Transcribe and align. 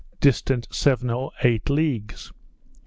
distant 0.19 0.67
seven 0.71 1.11
or 1.11 1.31
eight 1.43 1.69
leagues. 1.69 2.31